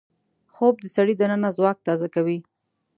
[0.53, 2.37] خوب د سړي دننه ځواک تازه کوي